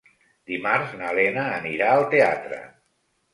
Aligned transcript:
Dimarts 0.51 0.95
na 1.01 1.11
Lena 1.17 1.43
anirà 1.59 1.91
al 1.99 2.07
teatre. 2.15 2.59